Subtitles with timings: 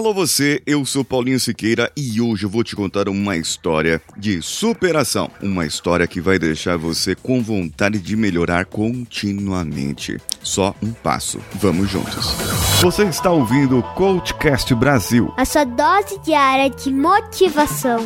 [0.00, 4.40] Alô você, eu sou Paulinho Siqueira e hoje eu vou te contar uma história de
[4.40, 5.30] superação.
[5.42, 10.16] Uma história que vai deixar você com vontade de melhorar continuamente.
[10.42, 11.38] Só um passo.
[11.56, 12.28] Vamos juntos.
[12.80, 15.34] Você está ouvindo o Coachcast Brasil.
[15.36, 18.00] A sua dose diária de motivação.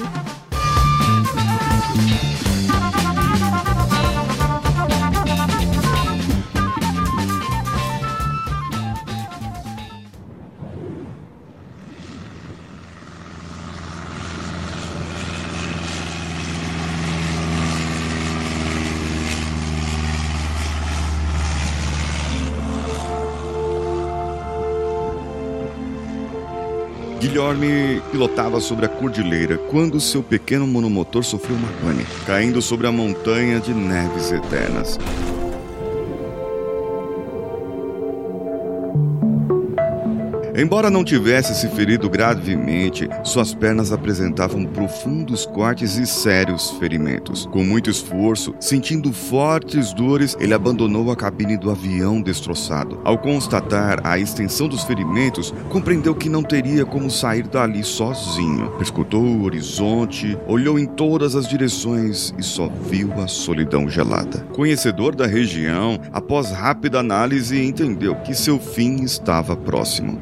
[27.21, 32.93] Guilherme pilotava sobre a cordilheira quando seu pequeno monomotor sofreu uma pane, caindo sobre a
[32.93, 34.99] montanha de neves eternas.
[40.57, 47.45] Embora não tivesse se ferido gravemente, suas pernas apresentavam profundos cortes e sérios ferimentos.
[47.47, 53.01] Com muito esforço, sentindo fortes dores, ele abandonou a cabine do avião destroçado.
[53.03, 58.73] Ao constatar a extensão dos ferimentos, compreendeu que não teria como sair dali sozinho.
[58.81, 64.47] Escutou o horizonte, olhou em todas as direções e só viu a solidão gelada.
[64.53, 70.17] Conhecedor da região, após rápida análise, entendeu que seu fim estava próximo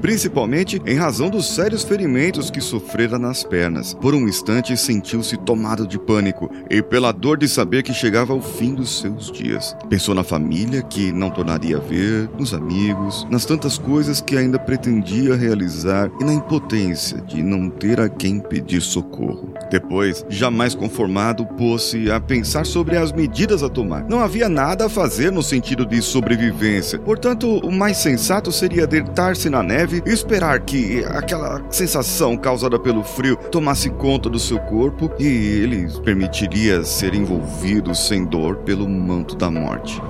[0.86, 3.94] em razão dos sérios ferimentos que sofrera nas pernas.
[3.94, 8.40] Por um instante sentiu-se tomado de pânico e pela dor de saber que chegava ao
[8.40, 9.76] fim dos seus dias.
[9.88, 14.58] Pensou na família que não tornaria a ver, nos amigos, nas tantas coisas que ainda
[14.58, 19.52] pretendia realizar e na impotência de não ter a quem pedir socorro.
[19.70, 24.04] Depois, jamais conformado, pôs-se a pensar sobre as medidas a tomar.
[24.08, 29.48] Não havia nada a fazer no sentido de sobrevivência, portanto, o mais sensato seria deitar-se
[29.48, 35.10] na neve e esperar que aquela sensação causada pelo frio tomasse conta do seu corpo
[35.18, 40.00] e ele permitiria ser envolvido sem dor pelo manto da morte.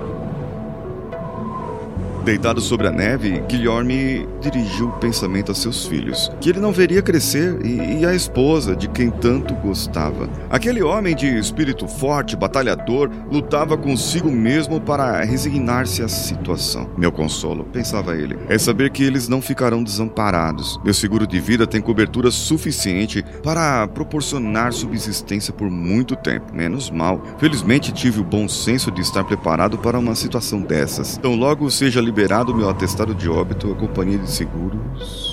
[2.25, 7.03] Deitado sobre a neve, Guilherme dirigiu o pensamento a seus filhos, que ele não veria
[7.03, 10.29] crescer, e, a esposa de quem tanto gostava.
[10.51, 16.89] Aquele homem de espírito forte, batalhador, lutava consigo mesmo para resignar-se à situação.
[16.97, 20.81] Meu consolo, pensava ele, é saber que eles não ficarão desamparados.
[20.85, 26.55] Meu seguro de vida tem cobertura suficiente para proporcionar subsistência por muito tempo.
[26.55, 27.23] Menos mal.
[27.39, 31.17] Felizmente tive o bom senso de estar preparado para uma situação dessas.
[31.17, 35.32] Então logo seja liberado meu atestado de óbito à companhia de seguros.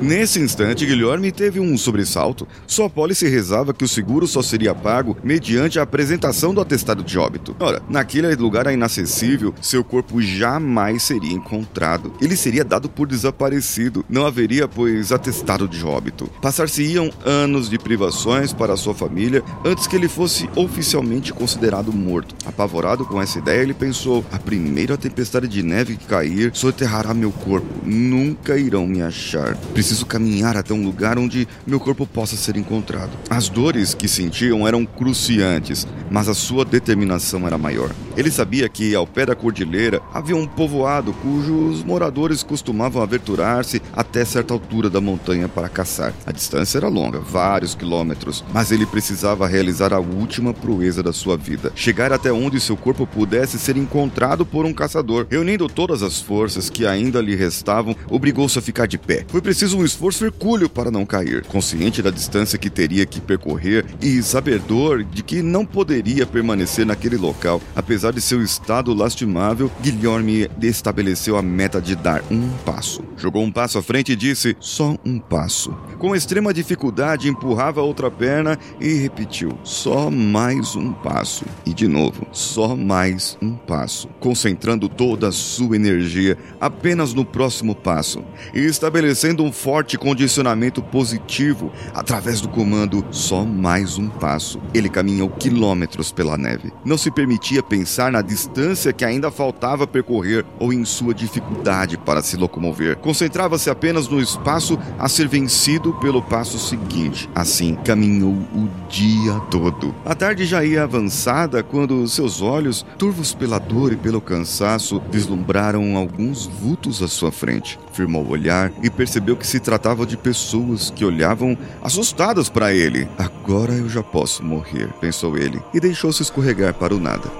[0.00, 2.46] Nesse instante, Guilherme teve um sobressalto.
[2.66, 7.18] Sua pólice rezava que o seguro só seria pago mediante a apresentação do atestado de
[7.18, 7.54] óbito.
[7.58, 12.12] Ora, naquele lugar inacessível, seu corpo jamais seria encontrado.
[12.20, 14.04] Ele seria dado por desaparecido.
[14.08, 16.28] Não haveria, pois, atestado de óbito.
[16.40, 22.34] Passar-se-iam anos de privações para sua família antes que ele fosse oficialmente considerado morto.
[22.46, 27.32] Apavorado com essa ideia, ele pensou: a primeira tempestade de neve que cair soterrará meu
[27.32, 27.66] corpo.
[27.84, 29.56] Nunca irão me achar.
[29.72, 33.10] Preciso caminhar até um lugar onde meu corpo possa ser encontrado.
[33.30, 37.90] As dores que sentiam eram cruciantes, mas a sua determinação era maior.
[38.16, 44.24] Ele sabia que ao pé da cordilheira havia um povoado cujos moradores costumavam aventurar-se até
[44.24, 46.14] certa altura da montanha para caçar.
[46.24, 51.36] A distância era longa, vários quilômetros, mas ele precisava realizar a última proeza da sua
[51.36, 55.26] vida: chegar até onde seu corpo pudesse ser encontrado por um caçador.
[55.28, 59.24] Reunindo todas as forças que ainda lhe restavam, obrigou-se a ficar de pé.
[59.28, 63.84] Foi preciso um esforço hercúleo para não cair, consciente da distância que teria que percorrer
[64.00, 70.48] e sabedor de que não poderia permanecer naquele local, apesar de seu estado lastimável, Guilherme
[70.60, 73.02] estabeleceu a meta de dar um passo.
[73.16, 75.74] Jogou um passo à frente e disse: só um passo.
[75.98, 81.44] Com extrema dificuldade, empurrava a outra perna e repetiu: só mais um passo.
[81.64, 87.74] E de novo, só mais um passo, concentrando toda a sua energia apenas no próximo
[87.74, 88.22] passo
[88.52, 94.60] e estabelecendo um forte condicionamento positivo através do comando só mais um passo.
[94.74, 96.72] Ele caminhou quilômetros pela neve.
[96.84, 102.22] Não se permitia pensar na distância que ainda faltava percorrer ou em sua dificuldade para
[102.22, 102.96] se locomover.
[102.96, 107.28] Concentrava-se apenas no espaço a ser vencido pelo passo seguinte.
[107.34, 109.94] Assim, caminhou o dia todo.
[110.04, 115.96] A tarde já ia avançada quando seus olhos, turvos pela dor e pelo cansaço, vislumbraram
[115.96, 117.78] alguns vultos à sua frente.
[117.92, 123.08] Firmou o olhar e percebeu que se tratava de pessoas que olhavam assustadas para ele.
[123.16, 127.30] Agora eu já posso morrer, pensou ele, e deixou-se escorregar para o nada.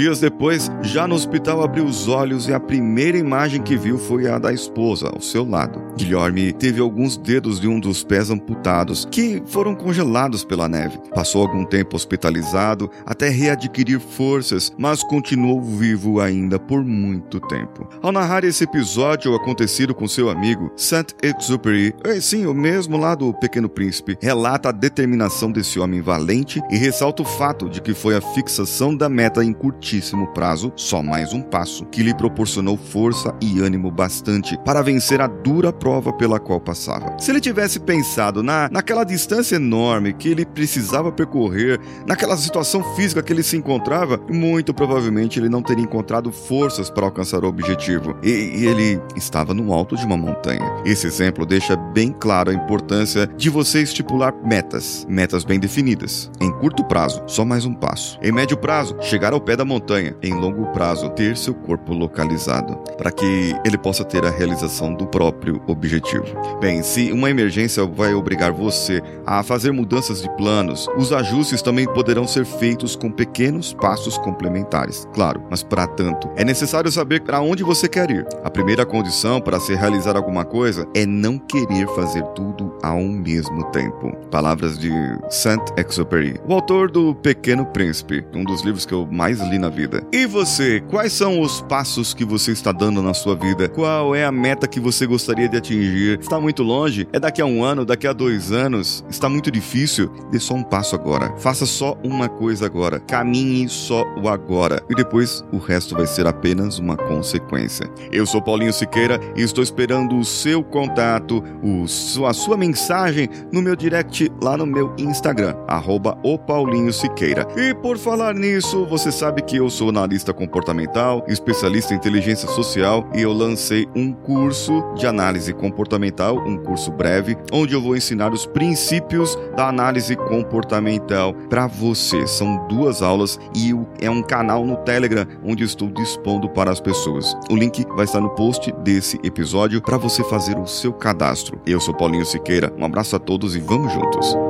[0.00, 4.26] Dias depois, já no hospital, abriu os olhos e a primeira imagem que viu foi
[4.30, 5.78] a da esposa ao seu lado.
[5.94, 10.98] Guilherme teve alguns dedos de um dos pés amputados que foram congelados pela neve.
[11.14, 17.86] Passou algum tempo hospitalizado até readquirir forças, mas continuou vivo ainda por muito tempo.
[18.00, 23.34] Ao narrar esse episódio acontecido com seu amigo Saint-Exupéry, é sim, o mesmo lá do
[23.34, 28.16] Pequeno Príncipe, relata a determinação desse homem valente e ressalta o fato de que foi
[28.16, 29.52] a fixação da meta em
[29.90, 35.20] curtíssimo prazo, só mais um passo, que lhe proporcionou força e ânimo bastante para vencer
[35.20, 37.16] a dura prova pela qual passava.
[37.18, 43.20] Se ele tivesse pensado na, naquela distância enorme que ele precisava percorrer, naquela situação física
[43.20, 48.16] que ele se encontrava, muito provavelmente ele não teria encontrado forças para alcançar o objetivo.
[48.22, 50.70] E, e ele estava no alto de uma montanha.
[50.84, 56.30] Esse exemplo deixa bem claro a importância de você estipular metas, metas bem definidas.
[56.40, 58.18] Em curto prazo, só mais um passo.
[58.22, 60.14] Em médio prazo, chegar ao pé da montanha.
[60.22, 65.06] Em longo prazo, ter seu corpo localizado, para que ele possa ter a realização do
[65.06, 66.24] próprio objetivo.
[66.60, 71.86] Bem, se uma emergência vai obrigar você a fazer mudanças de planos, os ajustes também
[71.86, 75.08] poderão ser feitos com pequenos passos complementares.
[75.14, 78.26] Claro, mas para tanto, é necessário saber para onde você quer ir.
[78.44, 83.64] A primeira condição para se realizar alguma coisa é não querer fazer tudo ao mesmo
[83.70, 84.14] tempo.
[84.30, 84.90] Palavras de
[85.30, 90.02] Saint-Exupéry, o autor do Pequeno Príncipe, um dos livros que eu mais li na vida.
[90.12, 93.68] E você, quais são os passos que você está dando na sua vida?
[93.68, 96.18] Qual é a meta que você gostaria de atingir?
[96.20, 97.08] Está muito longe?
[97.12, 99.04] É daqui a um ano, daqui a dois anos?
[99.08, 100.10] Está muito difícil?
[100.30, 101.34] Dê só um passo agora.
[101.38, 103.00] Faça só uma coisa agora.
[103.00, 104.82] Caminhe só o agora.
[104.90, 107.88] E depois o resto vai ser apenas uma consequência.
[108.12, 111.84] Eu sou Paulinho Siqueira e estou esperando o seu contato, o,
[112.26, 117.46] a sua mensagem no meu direct lá no meu Instagram, arroba o Paulinho Siqueira.
[117.56, 123.08] E por falar nisso, você sabe que eu sou analista comportamental, especialista em inteligência social
[123.14, 128.32] e eu lancei um curso de análise comportamental, um curso breve, onde eu vou ensinar
[128.32, 132.26] os princípios da análise comportamental para você.
[132.26, 137.36] São duas aulas e é um canal no Telegram onde estou dispondo para as pessoas.
[137.50, 141.60] O link vai estar no post desse episódio para você fazer o seu cadastro.
[141.66, 144.49] Eu sou Paulinho Siqueira, um abraço a todos e vamos juntos.